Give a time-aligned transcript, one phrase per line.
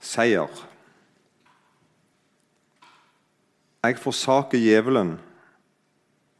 [0.00, 0.50] seier.
[3.80, 5.14] Jeg forsaker djevelen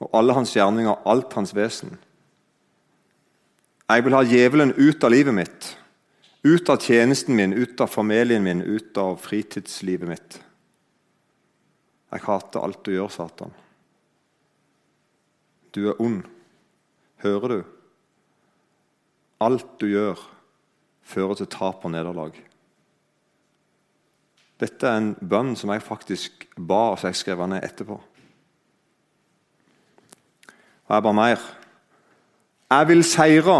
[0.00, 1.94] og alle hans gjerninger, alt hans vesen.
[3.90, 5.70] Jeg vil ha djevelen ut av livet mitt,
[6.46, 10.38] ut av tjenesten min, ut av familien min, ut av fritidslivet mitt.
[12.10, 13.52] Jeg hater alt du gjør, Satan.
[15.70, 16.24] Du er ond.
[17.22, 17.58] Hører du?
[19.40, 20.20] Alt du gjør,
[21.06, 22.34] fører til tap og nederlag.
[24.60, 27.96] Dette er en bønn som jeg faktisk ba, og så jeg skrev ned etterpå.
[30.86, 31.44] Og jeg ba mer.
[32.70, 33.56] Jeg vil seire.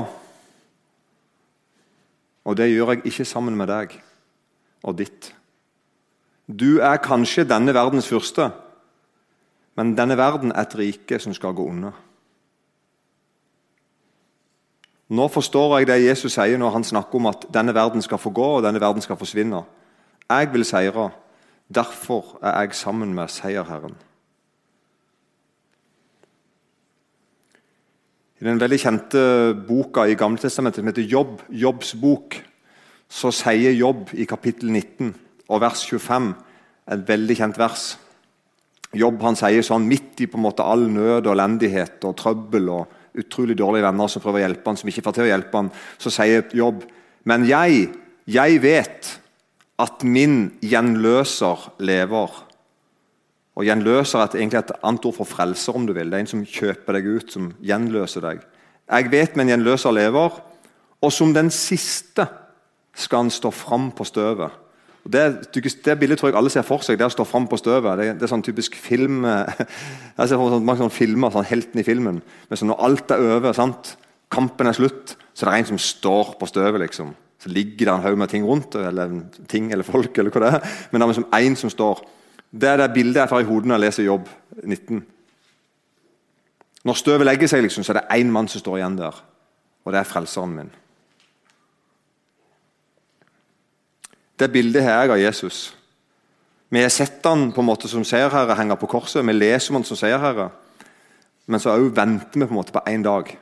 [2.45, 3.96] Og det gjør jeg ikke sammen med deg
[4.82, 5.32] og ditt.
[6.50, 8.51] Du er kanskje denne verdens fyrste,
[9.78, 11.92] men denne verden er et rike som skal gå unna.
[15.10, 18.30] Nå forstår jeg det Jesus sier når han snakker om at denne verden skal få
[18.34, 19.62] gå og denne verden skal forsvinne.
[20.30, 21.10] Jeg vil seire.
[21.74, 23.96] Derfor er jeg sammen med seierherren.
[28.40, 29.22] I den veldig kjente
[29.68, 32.38] boka i Gamletestamentet som heter Jobb, Jobbs bok,
[33.10, 35.10] så sier Jobb i kapittel 19
[35.50, 36.30] og vers 25
[36.94, 37.84] et veldig kjent vers.
[38.96, 42.70] Jobb han sier sånn midt i på en måte all nød og elendighet og trøbbel
[42.72, 45.60] og utrolig dårlige venner som prøver å hjelpe han, som ikke får til å hjelpe
[45.60, 46.87] han, så sier Jobb
[47.28, 47.90] Men jeg,
[48.24, 49.09] jeg vet
[49.80, 52.38] at min gjenløser lever.
[53.59, 55.76] Og Gjenløser er egentlig et annet ord for frelser.
[55.76, 56.10] om du vil.
[56.10, 58.40] Det er en som kjøper deg ut, som gjenløser deg.
[58.90, 60.40] Jeg vet min gjenløser lever,
[61.00, 62.26] og som den siste
[62.95, 64.50] skal han stå fram på støvet.
[65.10, 67.98] Det, det, bildet tror jeg alle ser for seg, det å stå fram på støvet.
[67.98, 69.25] Det, det, er sånn typisk film
[70.19, 72.20] Jeg ser for sånn, mange sånne filmer, sånn helten i filmen.
[72.20, 73.97] Men så når alt er over, sant?
[74.31, 76.81] kampen er slutt, så det er en som står på støvet.
[76.84, 77.15] liksom.
[77.41, 79.15] Så ligger det en haug med ting rundt, eller
[79.49, 80.75] ting eller folk, eller hva det er.
[80.91, 82.03] Men det er liksom én som står.
[82.50, 84.28] Det er det bildet jeg får i hodet når jeg leser Jobb
[84.65, 85.00] 19.
[86.84, 89.17] Når støvet legger seg, liksom, så er det én mann som står igjen der.
[89.84, 90.73] Og det er frelseren min.
[94.41, 95.59] Det bildet har jeg av Jesus.
[96.71, 99.25] Vi har sett han på en måte som seierherre henge på korset.
[99.27, 100.49] Vi leser om han som seierherre.
[101.50, 103.33] Men så venter vi på en måte på én dag.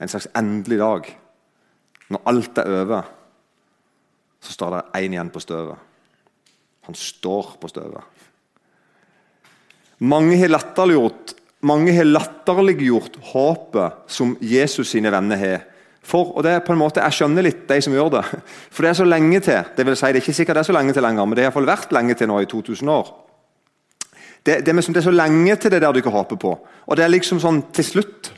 [0.00, 1.10] En slags endelig dag.
[2.12, 3.10] Når alt er over,
[4.42, 5.90] så står det én igjen på støvet.
[6.88, 8.20] Han står på støvet.
[10.02, 15.60] Mange har latterliggjort mange har latterliggjort håpet som Jesus sine venner har
[16.02, 18.22] for, og det er på en måte, Jeg skjønner litt de som gjør det.
[18.74, 19.68] For det er så lenge til.
[19.76, 21.44] Det vil si, det er ikke sikkert det er så lenge til lenger, men det
[21.44, 23.12] har iallfall vært lenge til nå i 2000 år.
[24.42, 26.56] Det, det, det, er så lenge til det der du ikke håper på.
[26.90, 28.32] Og det er liksom sånn til slutt.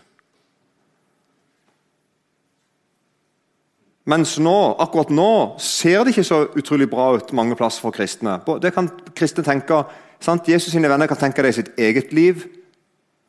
[4.05, 8.37] Mens nå, akkurat nå ser det ikke så utrolig bra ut mange plasser for kristne.
[8.61, 9.85] Det kan kristne tenke,
[10.21, 10.49] sant?
[10.49, 12.45] Jesus sine venner kan tenke det i sitt eget liv,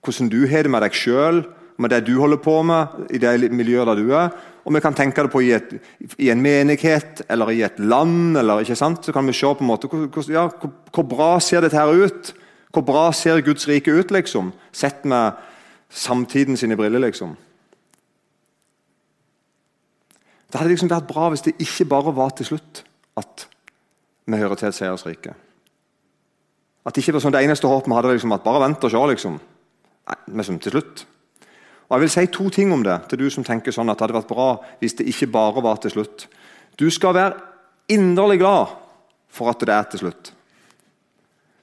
[0.03, 1.46] hvordan du har det med deg sjøl
[1.78, 4.30] med det du holder på med, i det miljøet der du er.
[4.66, 5.75] Og vi kan tenke det på i, et,
[6.18, 8.38] i en menighet eller i et land.
[8.40, 9.06] Eller, ikke sant?
[9.06, 11.92] Så kan vi se på en måte, hvor, ja, hvor, hvor, bra ser dette her
[11.92, 12.31] ut?
[12.74, 14.53] Hvor bra ser Guds rike ut, liksom?
[14.74, 15.38] Sett med
[15.90, 17.36] samtiden sine briller, liksom.
[20.55, 22.85] Det hadde liksom vært bra hvis det ikke bare var til slutt
[23.19, 23.41] at
[24.23, 25.33] vi hører til et seiersrike.
[26.88, 28.94] At det ikke var sånn det eneste håpet vi hadde, liksom, at bare vent og
[28.94, 29.01] se.
[29.11, 29.35] liksom.
[30.07, 31.03] Nei, liksom til slutt.
[31.89, 34.07] Og Jeg vil si to ting om det til du som tenker sånn at det
[34.07, 34.47] hadde vært bra
[34.79, 36.27] hvis det ikke bare var til slutt.
[36.79, 37.35] Du skal være
[37.91, 38.79] inderlig glad
[39.27, 40.31] for at det er til slutt.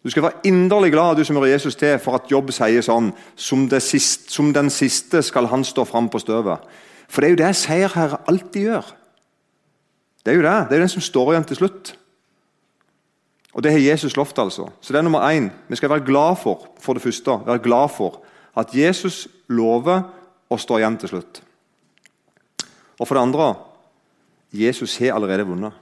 [0.04, 3.08] Du skal være inderlig glad du som hører Jesus til, for at jobb sier sånn
[3.40, 6.60] som, siste, som den siste skal han stå fram på støvet.
[7.12, 8.86] For det er jo det seierherre alltid gjør.
[10.24, 10.54] Det er jo det.
[10.68, 11.92] Det er jo den som står igjen til slutt.
[13.52, 14.38] Og Det har Jesus lovt.
[14.38, 14.70] altså.
[14.80, 15.50] Så det er nummer én.
[15.68, 18.22] Vi skal være glad for for det første, være glad for
[18.56, 20.02] at Jesus lover
[20.50, 21.42] å stå igjen til slutt.
[22.98, 23.54] Og for det andre
[24.52, 25.72] Jesus har allerede vunnet.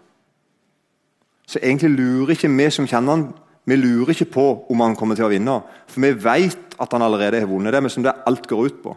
[1.47, 3.35] Så egentlig lurer ikke vi som kjenner han,
[3.65, 5.63] vi lurer ikke på om han kommer til å vinne.
[5.87, 7.73] For vi vet at han allerede har vunnet.
[7.73, 8.97] Det er som det alt går ut på.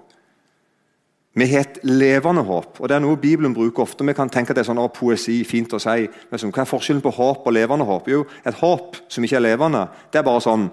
[1.33, 4.05] Vi har et levende håp, og det er noe Bibelen bruker ofte.
[4.05, 6.05] Vi kan tenke at det er sånn poesi, fint å si.
[6.29, 8.09] Men hva er forskjellen på håp og levende håp?
[8.11, 10.69] Jo, Et håp som ikke er levende, det er bare sånn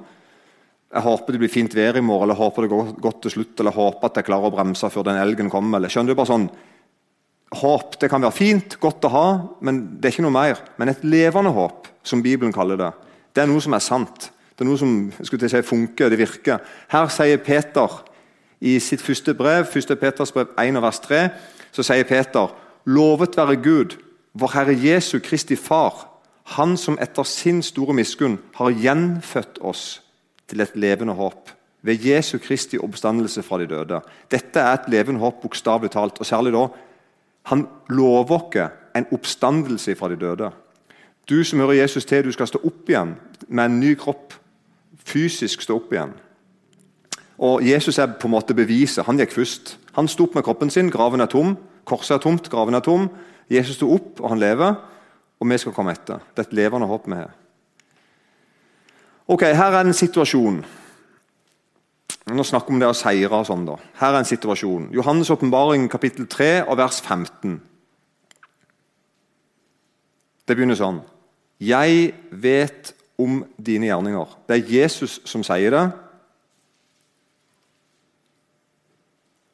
[0.91, 3.61] jeg håper det blir fint vær i morgen, eller håper det går godt til slutt,
[3.63, 5.79] eller håper at jeg klarer å bremse før den elgen kommer.
[5.79, 6.51] eller skjønner du bare sånn,
[7.51, 9.29] Håp det kan være fint, godt å ha,
[9.67, 10.61] men det er ikke noe mer.
[10.79, 12.91] Men et levende håp, som Bibelen kaller det,
[13.35, 14.29] det er noe som er sant.
[14.55, 16.63] Det er noe som skulle til å si, funker, det virker.
[16.93, 17.97] Her sier Peter
[18.61, 19.99] i sitt første brev, 1.
[20.01, 21.29] Peters brev 1 vers 3,
[21.73, 22.53] så sier Peter
[22.85, 23.97] Lovet være Gud,
[24.33, 26.07] vår Herre Jesu Kristi Far.
[26.57, 30.03] Han som etter sin store miskunn har gjenfødt oss
[30.49, 31.51] til et levende håp
[31.83, 34.01] ved Jesu Kristi oppstandelse fra de døde.
[34.31, 36.19] Dette er et levende håp, bokstavelig talt.
[36.19, 36.69] Og særlig da
[37.43, 40.51] Han lover oss en oppstandelse fra de døde.
[41.29, 43.15] Du som hører Jesus til, du skal stå opp igjen
[43.49, 44.35] med en ny kropp.
[45.05, 46.13] Fysisk stå opp igjen.
[47.41, 49.07] Og Jesus er på en måte beviset.
[49.07, 49.79] Han gikk først.
[49.97, 51.55] Han sto opp med kroppen sin, graven er tom.
[51.89, 53.09] Korset er tomt, graven er tom.
[53.51, 54.75] Jesus sto opp, og han lever.
[55.41, 56.21] Og vi skal komme etter.
[56.35, 57.33] Det er et levende håp vi har.
[59.31, 60.61] Ok, Her er en situasjon.
[62.31, 63.65] Nå snakker vi om det å seire og sånn.
[63.65, 63.79] da.
[64.03, 64.91] Her er en situasjon.
[64.95, 67.61] Johannes' åpenbaring kapittel 3 og vers 15.
[70.47, 71.01] Det begynner sånn.
[71.61, 74.37] Jeg vet om dine gjerninger.
[74.47, 75.85] Det er Jesus som sier det.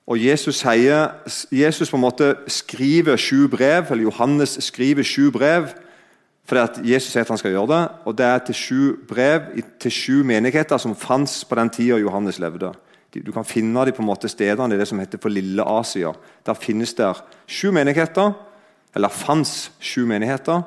[0.07, 1.09] Og Jesus, sier,
[1.51, 5.73] Jesus på en måte skriver sju brev, eller Johannes skriver sju brev
[6.47, 7.85] fordi at Jesus sier at han skal gjøre det.
[8.07, 9.49] og Det er til sju brev
[9.83, 12.71] til sju menigheter som fantes på den tida Johannes levde.
[13.11, 16.13] Du kan finne de på en måte stedene i det som heter for Lille Asia.
[16.47, 17.19] Der finnes der
[17.49, 18.33] sju menigheter,
[18.95, 20.63] eller fantes sju menigheter.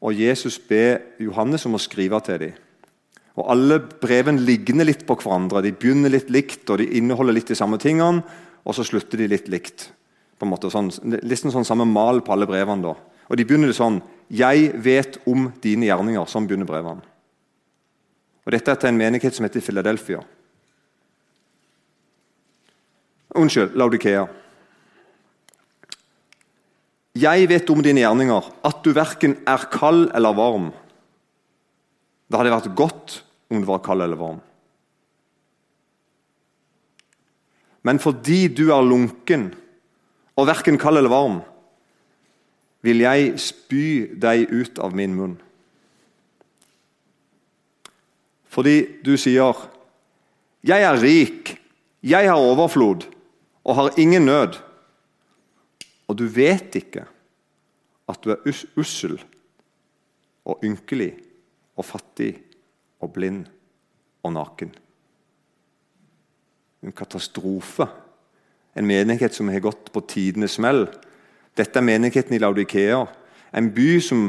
[0.00, 2.52] Og Jesus ber Johannes om å skrive til dem.
[3.36, 5.62] Og Alle brevene ligner litt på hverandre.
[5.64, 8.24] De begynner litt likt, og de inneholder litt de samme tingene,
[8.64, 9.92] og så slutter de litt likt.
[10.36, 10.90] på en måte sånn,
[11.24, 12.82] liksom sånn samme mal på alle brevene.
[12.82, 12.94] da.
[13.30, 16.28] Og De begynner sånn 'Jeg vet om dine gjerninger'.
[16.28, 17.00] Sånn begynner brevene.
[18.44, 20.22] Og Dette er til en menighet som heter Philadelphia.
[23.34, 24.28] Unnskyld, Laudikea.
[27.16, 30.72] Jeg vet om dine gjerninger, at du verken er kald eller varm.
[32.30, 34.40] Det hadde vært godt om du var kald eller varm.
[37.86, 39.50] Men fordi du er lunken
[40.36, 41.40] og verken kald eller varm,
[42.82, 43.84] vil jeg spy
[44.18, 45.36] deg ut av min munn.
[48.50, 49.54] Fordi du sier
[50.64, 51.60] 'Jeg er rik,
[52.02, 53.06] jeg har overflod
[53.64, 54.62] og har ingen nød',
[56.08, 57.06] og du vet ikke
[58.08, 58.42] at du er
[58.76, 59.22] ussel
[60.44, 61.18] og ynkelig
[61.76, 62.45] og fattig
[63.02, 63.46] og blind
[64.24, 64.72] og naken.
[66.84, 67.86] En katastrofe.
[68.76, 70.86] En menighet som har gått på tidenes smell.
[71.56, 73.06] Dette er menigheten i Laudikea.
[73.56, 74.28] En by som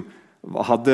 [0.63, 0.93] hadde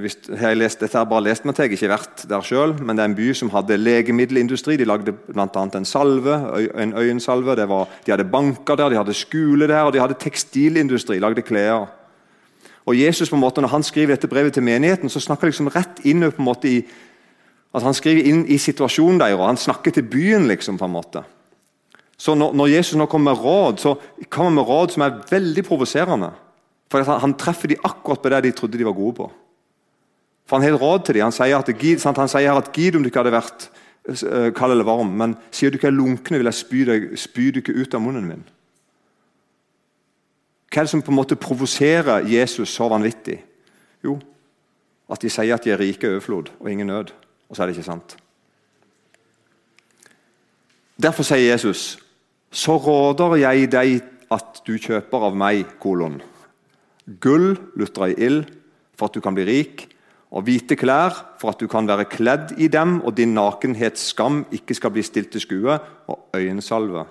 [0.00, 2.80] hvis, jeg lest, Dette har bare lest meg til, jeg har ikke vært der selv,
[2.80, 4.78] men det er en by som hadde legemiddelindustri.
[4.80, 5.64] De lagde bl.a.
[5.64, 6.38] en salve,
[6.80, 7.56] en øyensalve.
[7.68, 11.18] Var, de hadde banker der, de hadde skole der, og de hadde tekstilindustri.
[11.18, 11.90] lagde klær.
[12.86, 15.52] Og Jesus på en måte, Når han skriver dette brevet til menigheten, så snakker han
[15.52, 16.84] liksom rett inn på en måte i
[17.74, 20.46] altså Han skriver inn i situasjonen deres, og han snakker til byen.
[20.46, 21.24] liksom på en måte.
[22.16, 23.94] Så når, når Jesus nå kommer med råd, så
[24.30, 26.30] kommer han med råd som er veldig provoserende.
[26.90, 29.30] For han, han, treffer de akkurat på det de trodde de var gode på.
[30.46, 31.26] For Han har råd til dem.
[31.26, 33.66] Han sier at, sant, han sier at Gid om du ikke hadde vært
[34.08, 37.48] uh, kald eller varm, men sier du ikke er lunken, vil jeg spy deg, spy
[37.56, 38.44] deg ut av munnen min.
[40.70, 43.38] Hva er det som på en måte provoserer Jesus så vanvittig?
[44.04, 44.18] Jo,
[45.10, 47.12] at de sier at de er rike i overflod og ingen nød.
[47.54, 48.16] Og så er det ikke sant.
[50.98, 52.00] Derfor sier Jesus,
[52.50, 54.00] så råder jeg deg
[54.34, 56.16] at du kjøper av meg, kolon.
[57.22, 58.48] Gull lutra i ild
[58.98, 59.86] for at du kan bli rik,
[60.34, 64.42] og hvite klær for at du kan være kledd i dem, og din nakenhets skam
[64.50, 65.78] ikke skal bli stilt til skue,
[66.10, 67.06] og øyensalve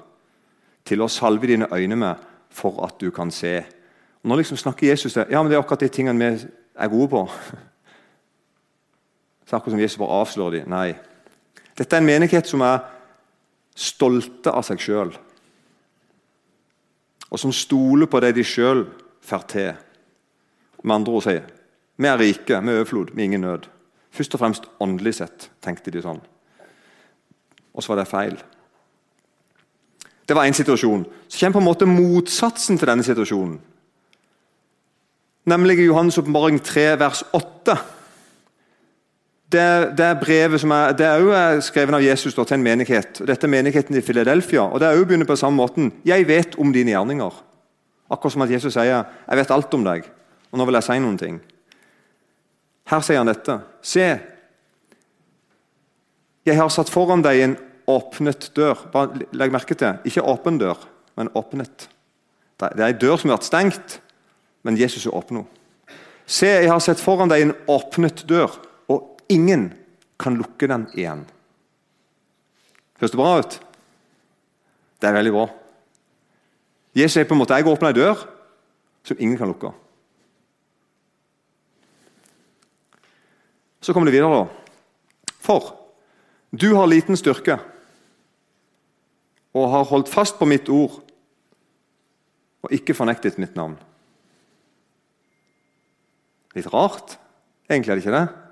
[0.84, 3.62] til å salve dine øyne med for at du kan se.
[4.24, 6.92] Og Nå liksom snakker Jesus det, ja, men det er akkurat de tingene vi er
[6.92, 7.30] gode på.
[9.46, 10.70] Så akkurat som Jesus bare avslører dem.
[10.72, 10.94] Nei.
[11.78, 12.84] Dette er en menighet som er
[13.76, 15.14] stolte av seg sjøl.
[17.34, 18.86] Og som stoler på det de sjøl
[19.26, 19.74] får til.
[20.84, 21.50] Med andre ord sier
[22.02, 23.68] vi er rike, vi er overflod, vi er ingen nød.
[24.14, 26.22] Først og fremst åndelig sett, tenkte de sånn.
[27.74, 28.36] Og så var det feil.
[30.26, 31.06] Det var én situasjon.
[31.28, 33.60] Så kommer på en måte motsatsen til denne situasjonen.
[35.46, 37.78] Nemlig i Johannes' åpenbaring 3, vers 8.
[39.54, 43.20] Det, det, brevet som er, det er jo skrevet av Jesus til en menighet.
[43.22, 44.64] Dette er menigheten i Philadelphia.
[44.66, 45.92] og Det er jo begynner på samme måten.
[46.06, 47.36] Jeg vet om dine gjerninger.
[48.10, 50.10] Akkurat som at Jesus sier 'Jeg vet alt om deg',
[50.52, 51.42] og nå vil jeg si noen ting.
[52.86, 53.60] Her sier han dette.
[53.82, 54.20] Se,
[56.46, 57.58] jeg har satt foran deg en
[57.88, 58.76] åpnet dør.
[58.92, 60.78] Bare Legg merke til ikke åpen dør,
[61.16, 61.90] men åpnet.
[62.60, 64.02] Det er en dør som har vært stengt,
[64.64, 65.46] men Jesus er åpen
[66.26, 68.52] Se, jeg har sett foran deg en åpnet dør,
[69.32, 69.72] ingen
[70.20, 71.26] kan lukke den igjen.
[73.00, 73.60] Høres det bra ut?
[75.02, 75.48] Det er veldig bra.
[76.96, 78.26] Jesus er på en måte jeg åpner en dør
[79.04, 79.74] som ingen kan lukke.
[83.84, 84.46] Så kommer det videre.
[84.46, 85.34] da.
[85.44, 85.74] For
[86.56, 87.58] du har liten styrke
[89.54, 91.02] og har holdt fast på mitt ord
[92.64, 93.76] og ikke fornektet mitt navn.
[96.56, 97.18] Litt rart.
[97.68, 98.43] Egentlig er det ikke det.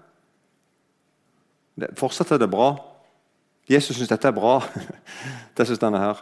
[1.97, 2.73] Fortsatt er det bra.
[3.69, 4.59] Jesus syns dette er bra.
[5.57, 6.21] det synes denne her.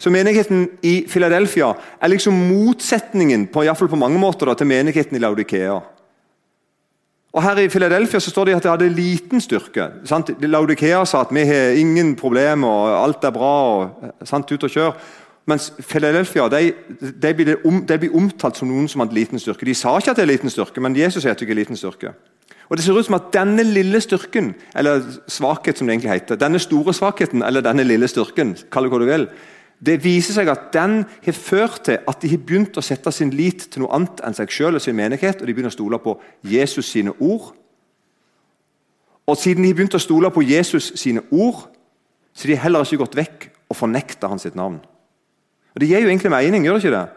[0.00, 5.20] Så Menigheten i Philadelphia er liksom motsetningen på, på mange måter da, til menigheten i
[5.20, 5.80] Laudikea.
[7.32, 9.86] Og Her i Philadelphia så står det at de hadde liten styrke.
[10.04, 10.32] Sant?
[10.42, 13.56] Laudikea sa at vi har ingen problemer, og alt er bra.
[13.76, 14.96] og sant, ut og kjør.
[15.46, 16.72] Mens Philadelphia de,
[17.22, 19.66] de, blir om, blir omtalt som noen som hadde liten styrke.
[19.66, 21.78] De sa ikke at det er liten styrke, men Jesus sier at det er liten
[21.78, 22.12] styrke.
[22.70, 26.38] Og Det ser ut som at denne lille styrken, eller svakhet som det egentlig heter,
[26.38, 29.26] denne store svakheten eller denne lille styrken, kall det hva du vil,
[29.80, 33.32] det viser seg at den har ført til at de har begynt å sette sin
[33.34, 35.98] lit til noe annet enn seg selv og sin menighet, og de begynner å stole
[35.98, 36.14] på
[36.46, 37.50] Jesus sine ord.
[39.26, 41.64] Og siden de har begynt å stole på Jesus sine ord,
[42.34, 44.78] så har de heller ikke gått vekk og fornekta hans sitt navn.
[45.74, 47.08] Og Det gir jo egentlig mening, gjør det ikke det?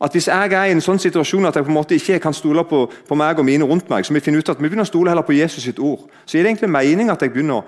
[0.00, 2.32] At Hvis jeg er i en sånn situasjon at jeg på en måte ikke kan
[2.32, 4.88] stole på, på meg og mine rundt meg, så vi finner ut at vi begynner
[4.88, 7.60] å stole heller på Jesus sitt ord, så gir det egentlig mening at jeg begynner
[7.60, 7.66] å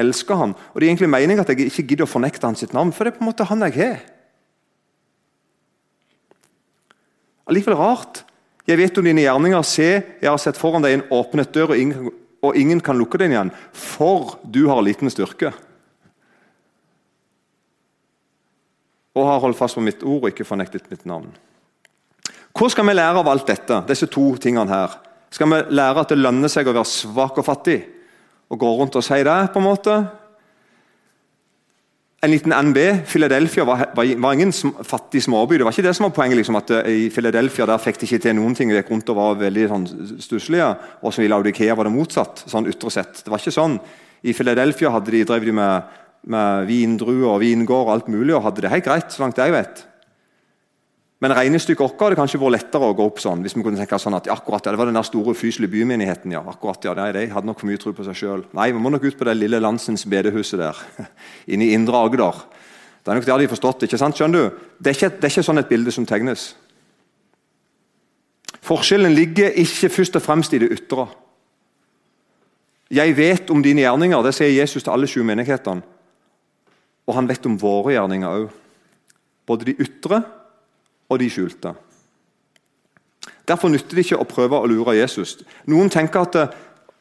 [0.00, 0.54] elske ham.
[0.72, 3.12] Og det er egentlig mening at jeg ikke gidder å fornekte hans navn, for det
[3.12, 4.00] er på en måte han jeg har.
[7.44, 8.24] Allikevel rart.
[8.64, 9.68] Jeg vet om dine gjerninger.
[9.68, 9.88] Se,
[10.22, 12.10] jeg har sett foran deg en åpnet dør, og ingen,
[12.44, 15.52] og ingen kan lukke den igjen, for du har liten styrke.
[19.14, 21.28] Og har holdt fast på mitt ord og ikke fornektet mitt navn.
[22.54, 24.92] Hva skal vi lære av alt dette, disse to tingene her?
[25.34, 27.80] Skal vi lære at det lønner seg å være svak og fattig?
[28.52, 29.94] Og gå rundt og si det, på en måte?
[32.22, 32.78] En liten NB.
[33.10, 34.54] Philadelphia var, var, ingen
[34.86, 35.58] fattig småby.
[35.58, 36.38] Det var ikke det som var poenget.
[36.38, 38.70] Liksom, at eh, I Philadelphia der fikk de ikke til noen ting.
[38.70, 39.88] De gikk rundt og var veldig sånn,
[40.22, 40.68] stusslige.
[41.02, 42.44] Og i Laudikea var det motsatt.
[42.48, 43.24] sånn ytre sett.
[43.24, 43.76] Det var ikke sånn.
[44.24, 45.98] I Philadelphia hadde de, drev de med,
[46.32, 49.52] med vindruer og vingård og alt mulig, og hadde det helt greit, så langt jeg
[49.52, 49.84] vet.
[51.24, 53.40] Men regnestykket vårt hadde kanskje vært lettere å gå opp sånn.
[53.40, 56.30] hvis vi kunne tenke sånn at akkurat, ja, Det var den der store fyselige bymenigheten.
[56.30, 58.44] ja, akkurat, ja, De hadde nok for mye tro på seg sjøl.
[58.52, 60.76] Nei, vi må nok ut på det lille landsens bedehuset der.
[61.48, 62.44] Inne i Indre Agder.
[63.02, 63.88] Det er nok der de har forstått det.
[63.88, 64.56] ikke sant, skjønner du?
[64.78, 66.56] Det er ikke, det er ikke sånn et bilde som tegnes.
[68.60, 71.08] Forskjellen ligger ikke først og fremst i det ytre.
[72.90, 75.82] Jeg vet om dine gjerninger, det sier Jesus til alle sju menighetene.
[77.08, 78.50] Og han vet om våre gjerninger òg.
[79.46, 80.43] Både de ytre
[81.08, 81.74] og de skjulte.
[83.48, 85.36] Derfor nytter det ikke å prøve å lure Jesus.
[85.68, 86.38] Noen tenker at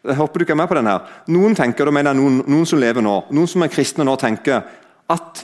[0.04, 2.68] jeg håper du ikke er med på den her, noen tenker, da mener noen, noen
[2.68, 4.66] som lever nå, noen som er kristne nå, tenker
[5.14, 5.44] at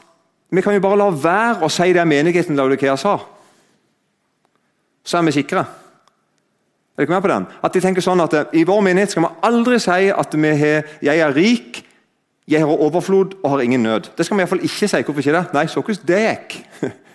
[0.51, 3.19] vi kan jo bare la være å si det menigheten Laudikea sa.
[5.05, 5.63] Så er vi sikre.
[5.63, 7.45] Er du ikke med på den?
[7.63, 11.21] At de tenker sånn at I vår menighet skal vi aldri si at har, jeg
[11.23, 11.83] er rik,
[12.49, 14.09] jeg har overflod og har ingen nød.
[14.17, 15.03] Det skal vi iallfall ikke si.
[15.05, 15.45] Hvorfor ikke det?
[15.53, 16.57] Nei, så hvordan det gikk.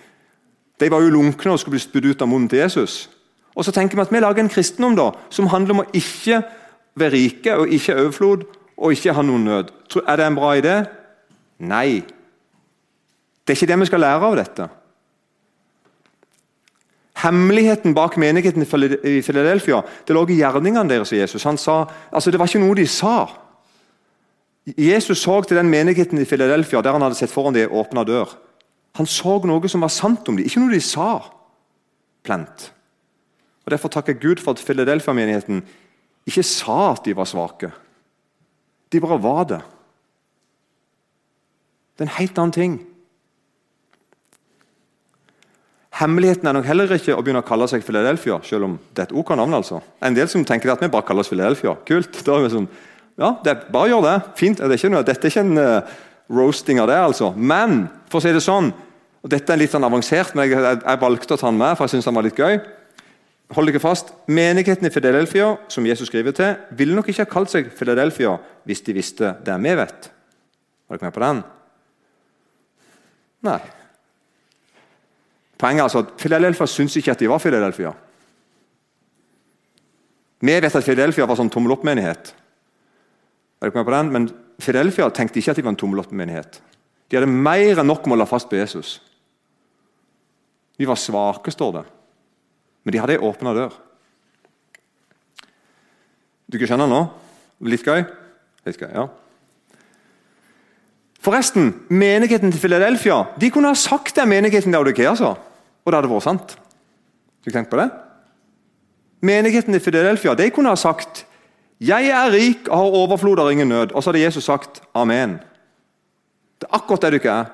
[0.81, 3.05] De var jo lunkne og skulle bli spydd ut av munnen til Jesus.
[3.55, 6.43] Og så tenker vi at vi lager en kristendom da, som handler om å ikke
[6.99, 9.75] være rike og ikke overflod og ikke ha noen nød.
[10.03, 10.79] Er det en bra idé?
[11.63, 12.03] Nei.
[13.45, 14.67] Det er ikke det vi skal lære av dette.
[17.25, 21.13] Hemmeligheten bak menigheten i Philadelphia det lå i gjerningene deres.
[21.15, 21.45] Jesus.
[21.47, 23.29] Han sa, altså Det var ikke noe de sa.
[24.67, 28.35] Jesus så til den menigheten i Philadelphia der han hadde sett foran de åpna dør.
[28.99, 31.19] Han så noe som var sant om dem, ikke noe de sa
[32.25, 32.71] plent.
[33.65, 35.63] Og Derfor takker Gud for at Philadelphia-menigheten
[36.29, 37.73] ikke sa at de var svake.
[38.93, 39.61] De bare var det.
[41.95, 42.75] Det er en helt annen ting.
[45.95, 49.09] Hemmeligheten er nok heller ikke å begynne å kalle seg Philadelphia, selv om det er
[49.09, 49.55] et OK navn.
[49.55, 49.79] altså.
[50.03, 51.77] En del som tenker at vi bare kaller oss Philadelphia.
[51.87, 52.19] Kult.
[52.27, 52.67] Da er vi sånn,
[53.21, 54.17] ja, det, Bare gjør det.
[54.41, 54.59] Fint.
[54.59, 55.63] Det er ikke noe, dette er ikke en
[56.33, 57.33] roasting av det, altså.
[57.37, 58.71] Men for å si det sånn,
[59.25, 61.87] og dette er litt sånn avansert, men jeg, jeg, valgte å ta den med, for
[61.87, 62.59] jeg synes den var litt gøy.
[63.55, 64.13] Hold dere fast.
[64.29, 68.35] Menigheten i Fidelelfia, som Jesus skriver til, ville nok ikke ha kalt seg Fidelelfia
[68.69, 70.11] hvis de visste det vi vet.
[70.89, 71.43] Var dere med på den?
[73.45, 73.59] Nei.
[75.61, 77.93] Poenget er altså at Fidelelfia syns ikke at de var Fidelelfia.
[80.45, 82.35] Vi vet at Philadelphia var sånn tommel opp-menighet.
[83.63, 84.11] Er dere med på den?
[84.13, 84.27] Men
[84.61, 86.61] Philadelphia tenkte ikke at de var en tommel opp-menighet.
[87.11, 88.97] De hadde mer enn nok med å holde fast på Jesus.
[90.79, 91.85] De var svake, står det.
[92.85, 93.75] Men de hadde ei åpna dør.
[96.47, 97.03] Du ikke skjønner nå?
[97.65, 98.03] Litt gøy?
[98.67, 99.07] Litt gøy, ja.
[101.25, 105.33] Forresten, menigheten til Philadelphia de kunne ha sagt det menigheten til Audikea sa.
[105.85, 106.57] Og det hadde vært sant.
[106.59, 107.89] Har du tenkt på det?
[109.25, 111.25] Menigheten til Philadelphia de kunne ha sagt
[111.85, 115.39] 'Jeg er rik og har overflod og ingen nød.' Og så hadde Jesus sagt 'Amen'.
[116.61, 117.45] Det er akkurat det du ikke er.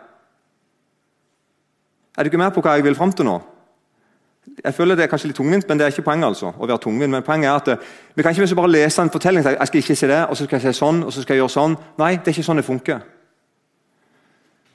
[2.19, 3.41] Er du ikke med på hva jeg vil fram til nå?
[4.65, 6.27] Jeg føler Det er kanskje litt tungvint, men det er ikke poenget.
[6.27, 7.77] altså, å være tungvint, men poenget er at eh,
[8.15, 10.61] Vi kan ikke bare lese en fortelling jeg skal ikke se det, og så skal
[10.61, 11.77] jeg se sånn, og så skal jeg gjøre sånn.
[11.99, 13.01] Nei, det er ikke sånn det funker.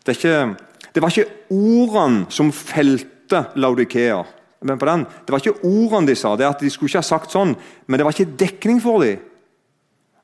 [0.05, 0.55] Det, ikke,
[0.93, 4.23] det var ikke ordene som felte Laudikea.
[4.61, 7.03] Men på den, Det var ikke ordene de sa, det at de skulle ikke ha
[7.03, 7.55] sagt sånn,
[7.87, 9.19] men det var ikke dekning for dem.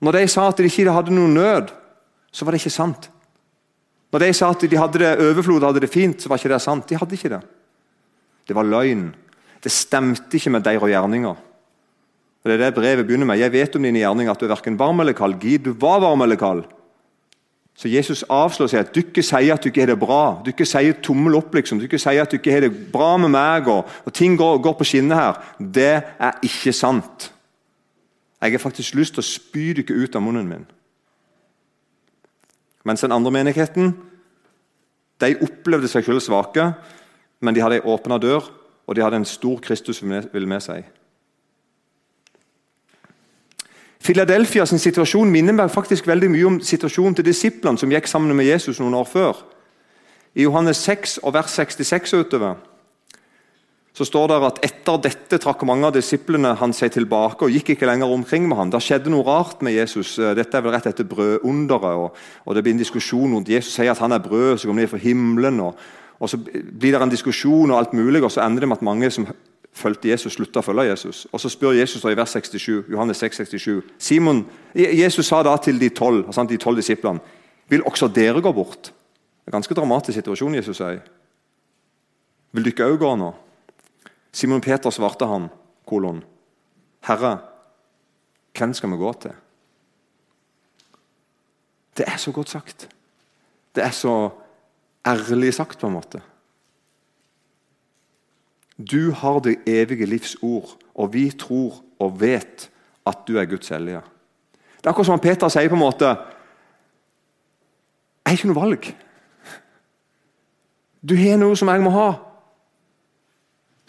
[0.02, 1.72] Når de sa at de ikke hadde noen nød,
[2.32, 3.10] så var det ikke sant.
[4.12, 6.62] Når de sa at de hadde det overflod hadde det fint, så var ikke det
[6.64, 6.90] sant.
[6.90, 7.42] De hadde ikke det.
[8.48, 9.12] Det var løgn.
[9.62, 11.36] Det stemte ikke med deres gjerninger.
[12.42, 13.40] Og Det er det brevet begynner med.
[13.40, 15.38] Jeg vet om dine gjerninger at du er verken varm eller kald.
[15.40, 16.64] Gid du var varm eller kald.
[17.78, 20.42] Så Jesus avslår seg at du ikke sier at du ikke har det bra.
[20.44, 21.54] Du ikke sier tommel opp.
[21.56, 21.80] liksom.
[21.80, 24.60] Du ikke sier at du ikke har det bra med meg, og, og ting går,
[24.62, 25.40] går på skinner her.
[25.58, 27.32] Det er ikke sant.
[28.42, 30.64] Jeg har faktisk lyst til å spy dere ut av munnen min.
[32.86, 33.94] Mens den andre menigheten
[35.22, 36.72] de opplevde seg selv svake,
[37.40, 38.48] men de hadde ei åpna dør,
[38.88, 40.88] og de hadde en stor Kristus vil med seg.
[44.02, 48.34] Philadelphia sin situasjon minner meg faktisk veldig mye om situasjonen til disiplene som gikk sammen
[48.36, 49.44] med Jesus noen år før.
[50.34, 52.58] I Johannes 6 og vers 66 utover
[53.92, 57.74] så står det at etter dette trakk mange av disiplene han seg tilbake og gikk
[57.74, 58.70] ikke lenger omkring med ham.
[58.72, 60.14] Det skjedde noe rart med Jesus.
[60.16, 62.00] Dette er vel rett etter brødunderet.
[62.00, 64.86] Og, og, det blir en diskusjon rundt Jesus sier at han er brød som kommer
[64.86, 65.60] ned fra himmelen.
[65.60, 65.76] Og,
[66.22, 68.88] og, Så blir det en diskusjon, og alt mulig, og så ender det med at
[68.88, 69.28] mange som
[69.76, 71.28] fulgte Jesus, slutta å følge Jesus.
[71.32, 74.46] Og Så spør Jesus da i vers 67, Johannes 6, 67, Simon,
[74.76, 77.20] Jesus sa da til de tolv de 12 disiplene
[77.68, 78.92] Vil også dere gå bort?
[78.92, 81.02] Det er en ganske dramatisk situasjon Jesus sier.
[82.52, 83.34] Vil dere òg gå nå?
[84.32, 85.50] Simon Peter svarte han,
[85.88, 86.24] kolon,
[87.04, 87.38] Herre,
[88.58, 89.34] hvem skal vi gå til?
[91.98, 92.90] Det er så godt sagt.
[93.76, 94.30] Det er så
[95.08, 96.22] ærlig sagt, på en måte.
[98.78, 102.70] Du har det evige livs ord, og vi tror og vet
[103.06, 104.02] at du er Guds hellige.
[104.78, 106.06] Det er akkurat som Peter sier på en måte
[108.22, 108.86] Jeg har ikke noe valg.
[111.02, 112.10] Du har noe som jeg må ha.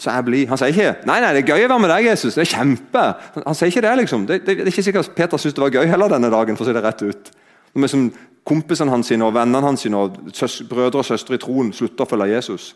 [0.02, 0.48] Så jeg blir.
[0.50, 2.34] Han sier ikke nei, nei, det er gøy å være med deg, Jesus.
[2.34, 3.04] Det er kjempe.
[3.38, 3.94] Han sier ikke det.
[4.02, 4.26] liksom.
[4.26, 6.58] Det, det, det er ikke sikkert Peter syntes det var gøy heller denne dagen.
[6.58, 7.32] for å si det rett ut.
[7.78, 8.08] Når som
[8.42, 12.32] Kompisene hans og vennene hans og søs, brødre og søstre i troen slutter å følge
[12.32, 12.72] Jesus.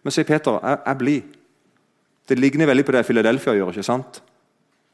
[0.00, 1.26] Men sier Peter, jeg, jeg blir.
[2.30, 3.74] Det ligner veldig på det Philadelphia gjør.
[3.74, 4.22] ikke sant?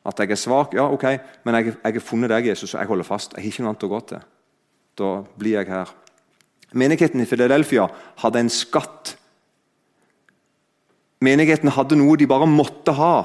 [0.07, 1.05] At jeg er svak, ja, ok,
[1.47, 3.37] men jeg har funnet deg, Jesus, og jeg holder fast.
[3.37, 4.27] Jeg har ikke noe annet å gå til.
[4.99, 5.95] Da blir jeg her.
[6.75, 7.87] Menigheten i Philadelphia
[8.23, 9.15] hadde en skatt.
[11.21, 13.25] Menigheten hadde noe de bare måtte ha,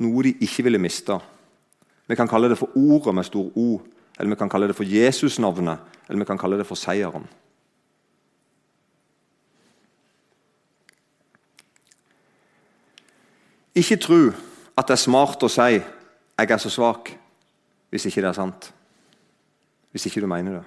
[0.00, 1.18] noe de ikke ville miste.
[2.08, 3.80] Vi kan kalle det for Ordet med stor O,
[4.18, 7.28] eller vi kan kalle det for Jesusnavnet, eller vi kan kalle det for seieren.
[13.78, 14.22] Ikke tro
[14.78, 17.14] at det er smart å si 'jeg er så svak',
[17.90, 18.72] hvis ikke det er sant.
[19.92, 20.64] Hvis ikke du mener det.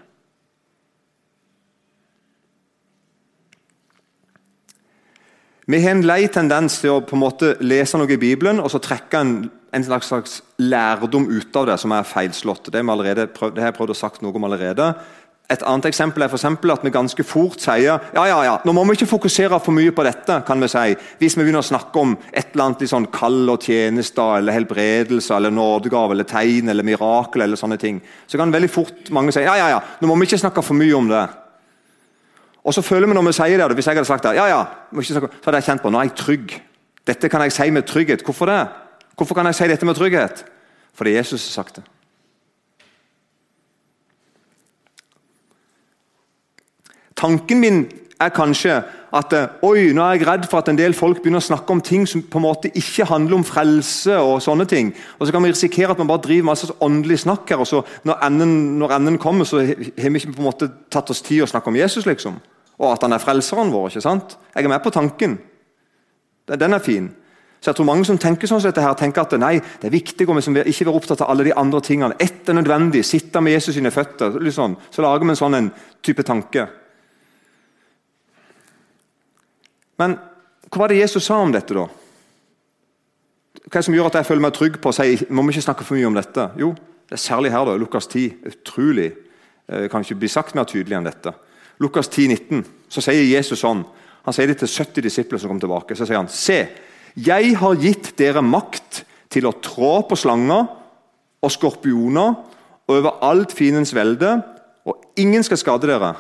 [5.72, 8.68] Vi har en lei tendens til å på en måte lese noe i Bibelen og
[8.74, 9.30] så trekke en,
[9.72, 12.68] en slags, slags, lærdom ut av det som er feilslått.
[12.74, 14.90] Det, har jeg prøvd å sagt noe om allerede.
[15.52, 18.74] Et annet eksempel er for eksempel at vi ganske fort sier ja, ja, ja, nå
[18.76, 20.42] må vi ikke fokusere for mye på dette.
[20.48, 20.98] kan vi si.
[21.22, 25.38] Hvis vi begynner å snakke om et eller annet sånn kall og tjenester, eller helbredelse,
[25.38, 29.48] eller nådegave, eller tegn eller mirakel, eller sånne ting, så kan veldig fort mange si
[29.48, 31.30] ja, ja, ja, nå må vi ikke snakke for mye om det.
[32.64, 34.66] Og så føler vi når vi sier det, Hvis jeg hadde sagt det, ja, ja,
[35.02, 36.62] så hadde jeg kjent på nå er jeg trygg.
[37.08, 38.22] Dette kan jeg si med trygghet.
[38.24, 38.68] Hvorfor det?
[39.18, 40.46] Hvorfor kan jeg si dette med trygghet?
[40.94, 41.84] Fordi Jesus har sagt det.
[47.16, 47.84] Tanken min
[48.22, 48.76] er kanskje
[49.12, 51.74] at eh, oi, nå er jeg redd for at en del folk begynner å snakke
[51.74, 54.16] om ting som på en måte ikke handler om frelse.
[54.18, 54.94] og sånne ting.
[55.20, 57.84] Og Så kan vi risikere at man bare driver masse åndelig snakk her, og så
[58.08, 61.44] når enden, når enden kommer, så har vi ikke på en måte tatt oss tid
[61.44, 62.06] å snakke om Jesus.
[62.06, 62.40] liksom.
[62.80, 63.90] Og at han er frelseren vår.
[63.90, 64.38] ikke sant?
[64.56, 65.40] Jeg er med på tanken.
[66.48, 67.12] Den er fin.
[67.62, 69.94] Så jeg tror Mange som tenker sånn som dette her, tenker at nei, det er
[69.94, 72.18] viktig å liksom ikke være opptatt av alle de andre tingene.
[72.18, 73.04] Ett er nødvendig.
[73.06, 74.40] Sitte med Jesus sine føtter.
[74.42, 74.78] Liksom.
[74.90, 76.66] Så lager vi en sånn en type tanke.
[80.02, 80.18] Men
[80.72, 81.86] hva var det Jesus sa om dette, da?
[83.62, 85.54] Hva er det som gjør at jeg føler meg trygg på å si må vi
[85.54, 86.48] ikke snakke for mye om dette?
[86.60, 86.72] Jo,
[87.08, 88.42] det er særlig her, da, Lukas 10.
[88.50, 89.10] Utrolig.
[89.68, 91.34] Det eh, kan ikke bli sagt mer tydelig enn dette.
[91.84, 93.82] Lukas 10, 19, så sier Jesus sånn
[94.22, 95.96] Han sier det til 70 disipler som kommer tilbake.
[95.98, 96.60] Så sier han Se,
[97.18, 99.02] jeg har gitt dere makt
[99.34, 100.68] til å trå på slanger
[101.42, 102.36] og skorpioner
[102.86, 104.36] og over alt fiendens velde,
[104.86, 106.12] og ingen skal skade dere.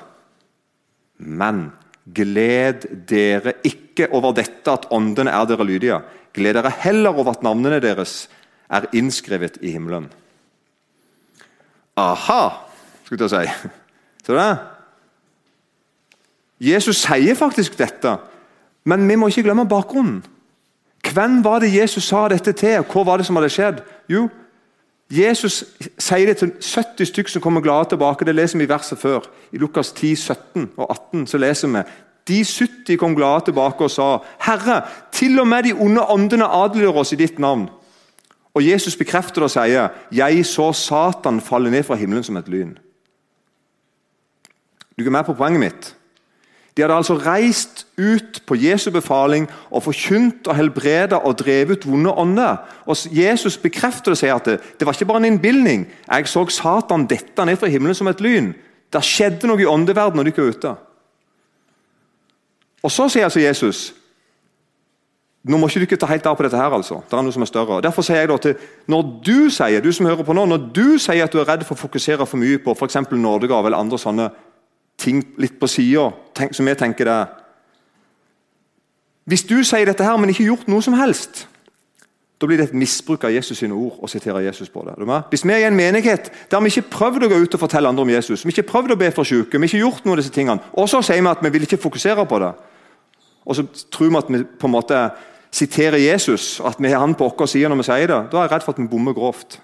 [1.21, 1.67] Men
[2.05, 6.01] gled dere ikke over dette at åndene er dere lydige.
[6.33, 8.25] Gled dere heller over at navnene deres
[8.71, 10.07] er innskrevet i himmelen.
[11.99, 12.49] Aha,
[13.05, 13.71] skulle jeg si.
[14.25, 14.57] Ser du det?
[16.61, 18.15] Jesus sier faktisk dette,
[18.85, 20.21] men vi må ikke glemme bakgrunnen.
[21.11, 23.81] Hvem var det Jesus sa dette til, og hva var det som hadde skjedd?
[24.09, 24.27] Jo,
[25.11, 25.63] Jesus
[25.99, 28.25] sier det til 70 stykker som kommer glade tilbake.
[28.25, 29.27] Det leser vi i verset før.
[29.51, 31.83] I Lukas 10, 17 og 18 så leser vi
[32.27, 36.97] de 70 kom glade tilbake og sa, 'Herre, til og med de onde åndene adlyder
[36.97, 37.69] oss i ditt navn.'
[38.53, 42.47] Og Jesus bekrefter det og sier, 'Jeg så Satan falle ned fra himmelen som et
[42.47, 42.77] lyn'.
[44.99, 45.95] Du er med på poenget mitt?
[46.77, 51.87] De hadde altså reist ut på Jesu befaling og forkynt og helbreda og drevet ut
[51.91, 52.61] vonde ånder.
[52.87, 55.83] Og Jesus bekrefter og sier at det, det var ikke bare en innbilning.
[56.07, 58.53] Jeg så Satan dette ned fra himmelen som et lyn.
[58.91, 60.75] Det skjedde noe i åndeverdenen når de ikke var ute.
[62.81, 63.91] Og Så sier altså Jesus
[65.41, 66.57] nå må ikke dere ta helt av på dette.
[66.57, 66.99] her altså.
[67.09, 67.81] Det er noe som er større.
[67.81, 68.55] Derfor sier jeg da til,
[68.87, 71.63] Når du sier du som hører på nå, når du sier at du er redd
[71.65, 72.95] for å fokusere for mye på f.eks.
[73.09, 74.29] nådegave eller andre sånne
[75.01, 76.09] ting litt på sida,
[76.53, 77.21] som jeg tenker det
[79.29, 81.45] Hvis du sier dette her, men ikke gjort noe som helst,
[82.41, 84.95] da blir det et misbruk av Jesus sine ord å sitere Jesus på det.
[85.29, 87.89] Hvis vi er i en menighet der vi ikke prøvd å gå ut og fortelle
[87.91, 90.23] andre om Jesus, vi ikke prøvd å be for syke, vi ikke gjort noe av
[90.23, 92.49] disse tingene, og så sier vi at vi vil ikke fokusere på det,
[93.45, 95.03] og så tror vi at vi på en måte
[95.53, 98.47] siterer Jesus, at vi har han på vår side når vi sier det, da er
[98.47, 99.59] jeg redd for at vi bommer grovt.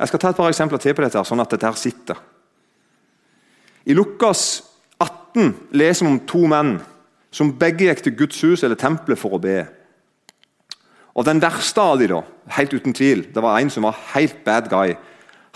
[0.00, 2.20] Jeg skal ta et par eksempler til på dette, sånn at dette her sitter.
[3.88, 4.62] I Lukas
[5.00, 6.78] 18 leser vi om to menn
[7.32, 9.62] som begge gikk til Guds hus eller tempelet for å be.
[11.14, 12.22] Og Den verste av dem, da,
[12.56, 14.94] helt uten tvil, det var en som var helt bad guy.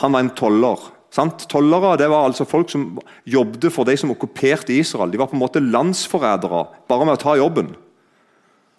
[0.03, 0.91] Han var en toller.
[1.15, 1.47] Sant?
[1.51, 2.99] Tollere det var altså folk som
[3.31, 5.13] jobbet for de som okkuperte Israel.
[5.13, 7.71] De var på en måte landsforrædere bare med å ta jobben.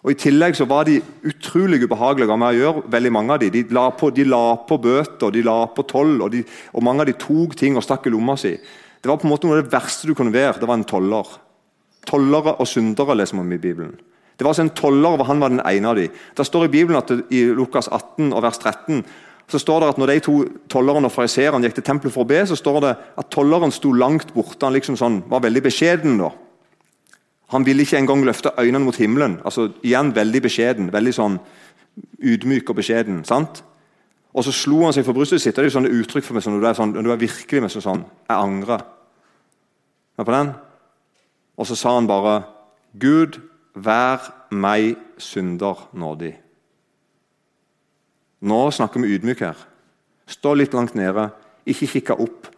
[0.04, 2.82] Og I tillegg så var de utrolig ubehagelige å gjøre.
[2.86, 6.20] veldig mange av De De la på, de la på bøter, de la på toll,
[6.22, 8.56] og, de, og mange av de tok ting og stakk i lomma si.
[9.06, 10.58] Det var på en måte noe av det verste du kunne være.
[10.58, 11.28] Det var en toller.
[12.10, 13.92] Tollere og syndere leser man i Bibelen.
[14.34, 16.16] Det var altså en toller, og han var den ene av dem.
[16.34, 19.04] Det står i Bibelen at i Lukas 18 og vers 13
[19.46, 20.34] så står det at når de to
[20.66, 22.90] tollerne og fariseerne gikk til tempelet for å be, så står det
[23.22, 24.66] at tolleren sto langt borte.
[24.66, 26.18] Han liksom sånn, var veldig beskjeden.
[26.18, 26.32] da.
[27.54, 29.38] Han ville ikke engang løfte øynene mot himmelen.
[29.44, 30.90] altså Igjen veldig beskjeden.
[30.90, 31.38] Veldig sånn
[32.18, 33.22] ydmyk og beskjeden.
[33.24, 33.62] sant?
[34.34, 35.54] Og så slo han seg for brystet sitt.
[35.54, 37.70] Det er jo sånne uttrykk for meg sånn, du er, sånn, du er virkelig med
[37.70, 38.82] sånn Jeg angrer.
[40.16, 40.52] Er på den?
[41.56, 42.42] Og så sa han bare
[42.96, 43.40] Gud,
[43.76, 46.32] vær meg synder nådig.
[48.46, 49.58] Nå snakker vi ydmyk her.
[50.26, 51.28] Stå litt langt nede,
[51.68, 52.48] ikke kikke opp.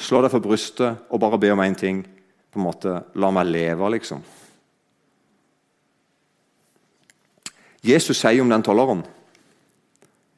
[0.00, 2.04] Slå deg for brystet og bare be om én ting.
[2.50, 4.22] På en måte, La meg leve, liksom.
[7.86, 9.00] Jesus sier om den tolleren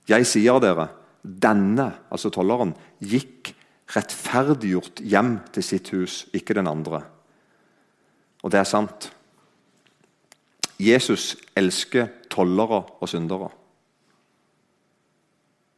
[0.07, 0.89] Jeg sier dere,
[1.23, 3.53] denne, altså tolleren, gikk
[3.93, 7.03] rettferdiggjort hjem til sitt hus, ikke den andre.
[8.43, 9.11] Og det er sant.
[10.83, 13.51] Jesus elsker tollere og syndere.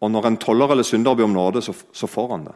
[0.01, 2.55] Og når en toller eller synder blir om nåde, så, får han det.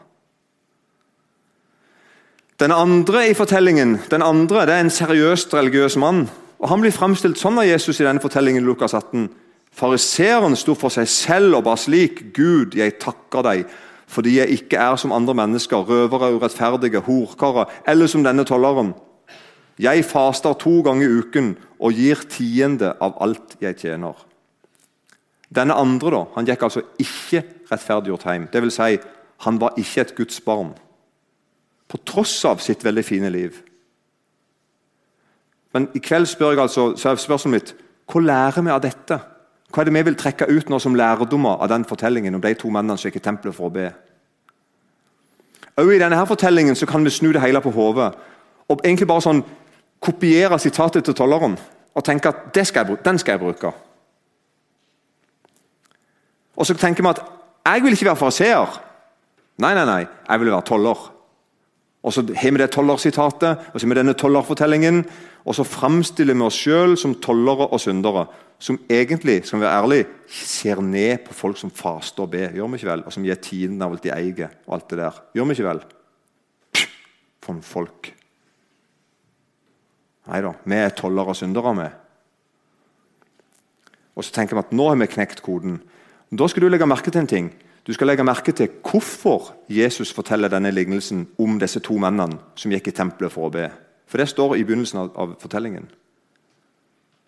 [2.61, 6.29] Den andre i fortellingen den andre, det er en seriøst religiøs mann.
[6.59, 9.29] og Han blir framstilt sånn av Jesus i denne fortellingen Lukas 18.
[9.73, 13.69] Fariseeren sto for seg selv og ba slik.: Gud, jeg takker deg
[14.09, 18.95] fordi jeg ikke er som andre mennesker, røvere, urettferdige, horkarer eller som denne tolleren.
[19.79, 24.17] Jeg faster to ganger i uken og gir tiende av alt jeg tjener.
[25.55, 28.49] Denne andre da, han gikk altså ikke rettferdiggjort hjem.
[28.53, 28.99] Det vil si,
[29.45, 30.75] han var ikke et Guds barn.
[31.89, 33.63] På tross av sitt veldig fine liv.
[35.73, 37.75] Men i kveld spør jeg altså, så er spørsmålet mitt
[38.09, 39.19] hva lærer vi av dette?
[39.69, 42.55] Hva er det vi vil trekke ut nå som lærdommer av den fortellingen om de
[42.57, 43.91] to mennene som gikk i tempelet for å be?
[45.79, 48.13] Også I denne her fortellingen så kan vi snu det hele på hodet
[48.69, 49.43] og egentlig bare sånn
[50.03, 51.57] kopiere sitatet til tolleren
[51.95, 53.73] og tenke at skal jeg, den skal jeg bruke.
[56.59, 57.23] Og så tenker vi at
[57.69, 58.77] jeg vil ikke være fariseer.
[59.63, 61.07] Nei, nei, nei, jeg vil være toller.
[62.03, 65.03] Og Så har vi det tollersitatet og så har vi denne tollerfortellingen,
[65.49, 68.27] og så framstiller vi oss sjøl som tollere og syndere.
[68.61, 72.53] Som egentlig skal vi være ærlige, ser ned på folk som faster og ber.
[72.53, 73.05] Gjør vi ikke vel?
[73.07, 74.51] Og som gir tiden av alt de eier.
[74.67, 75.23] og alt det der.
[75.35, 75.81] Gjør vi ikke vel?
[77.41, 78.13] For noen folk.
[80.29, 81.89] Nei da, vi er tollere og syndere, vi.
[84.19, 85.81] Og så tenker vi at nå har vi knekt koden.
[86.29, 87.53] Da skal du legge merke til en ting.
[87.87, 92.75] Du skal legge merke til hvorfor Jesus forteller denne lignelsen om disse to mennene som
[92.75, 93.71] gikk i tempelet for å be.
[94.09, 95.89] For Det står i begynnelsen av, av fortellingen.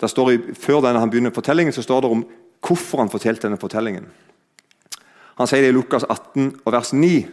[0.00, 2.24] I, før denne, han begynner fortellingen, så står det om
[2.64, 4.06] hvorfor han fortalte denne fortellingen.
[5.40, 7.26] Han sier det i Lukas 18 og vers 9.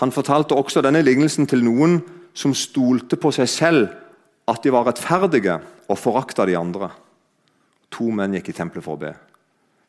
[0.00, 2.00] Han fortalte også denne lignelsen til noen
[2.36, 3.88] som stolte på seg selv
[4.48, 6.90] at de var rettferdige, og forakta de andre.
[7.90, 9.10] To menn gikk i tempelet for å be.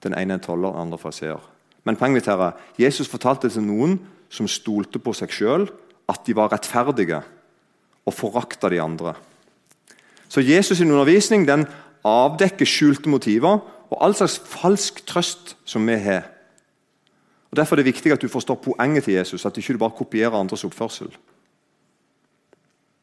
[0.02, 1.42] Den ene en toller, den andre fraseer.
[1.86, 4.00] Men poenget mitt her er, Jesus fortalte til noen
[4.34, 5.68] som stolte på seg sjøl,
[6.10, 7.22] at de var rettferdige,
[8.06, 9.14] og forakta de andre.
[10.30, 11.66] Så Jesus' sin undervisning den
[12.08, 13.60] avdekker skjulte motiver
[13.92, 16.30] og all slags falsk trøst som vi har.
[17.52, 19.98] Og Derfor er det viktig at du forstår poenget til Jesus, at du ikke bare
[19.98, 21.12] kopierer andres oppførsel.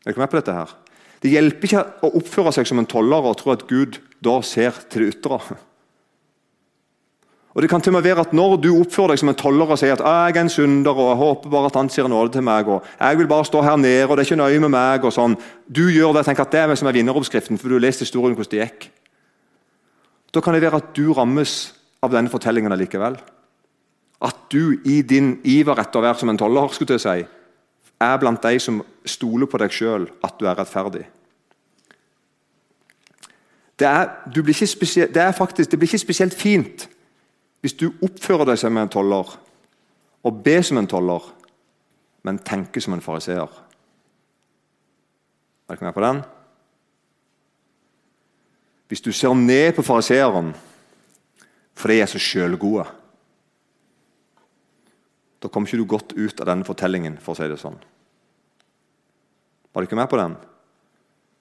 [0.07, 0.73] Er du med på dette her?
[1.23, 4.77] Det hjelper ikke å oppføre seg som en toller og tro at Gud da ser
[4.89, 5.59] til det ytre.
[7.59, 9.66] Og det kan til og med være at Når du oppfører deg som en toller
[9.66, 12.37] og sier at jeg er en synder og jeg håper bare at han sier nåde
[12.37, 14.71] til meg og jeg vil bare stå her nede og det er ikke nøye med
[14.71, 15.35] meg og sånn,
[15.66, 17.83] Du gjør det og tenker at det er meg som er vinneroppskriften, for du har
[17.83, 18.87] lest historien hvordan det gikk.
[20.31, 21.55] Da kan det være at du rammes
[22.01, 23.16] av denne fortellingen allikevel.
[24.23, 27.25] At du i din iver etter å være som en toller skulle til å si,
[27.99, 31.03] er blant de som stoler på deg sjøl at du er rettferdig.
[33.79, 34.14] Det er,
[34.62, 36.87] spesielt, det, er faktisk, det blir ikke spesielt fint
[37.61, 39.33] hvis du oppfører deg som en toller
[40.27, 41.23] og ber som en toller,
[42.27, 43.49] men tenker som en fariseer.
[45.68, 46.23] Er dere med på den?
[48.88, 50.55] Hvis du ser ned på fariseeren
[51.79, 52.85] fordi de er så sjølgode,
[55.38, 57.77] da kommer ikke du godt ut av denne fortellingen, for å si det sånn.
[59.71, 60.35] Var du ikke med på den?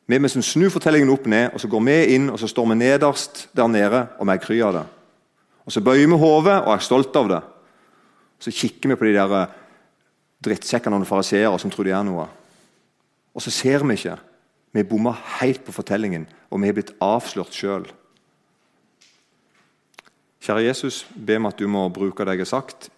[0.07, 3.47] Vi snur fortellingen opp ned, og så går vi inn og så står vi nederst
[3.57, 4.85] der nede og vi er kry av det.
[5.67, 7.41] Og Så bøyer vi hodet og er stolt av det.
[8.39, 9.53] Så kikker vi på de der eh,
[10.47, 12.27] drittsekkene og fariseere som tror de er noe.
[13.35, 14.15] Og så ser vi ikke.
[14.71, 17.87] Vi bomma helt på fortellingen, og vi er blitt avslørt sjøl.
[20.43, 22.89] Kjære Jesus, be om at du må bruke det jeg har sagt,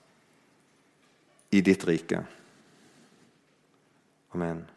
[1.50, 2.22] i ditt rike.
[4.36, 4.68] Amen.